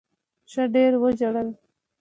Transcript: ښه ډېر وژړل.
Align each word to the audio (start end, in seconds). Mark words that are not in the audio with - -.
ښه 0.51 0.63
ډېر 0.75 0.91
وژړل. 1.03 1.49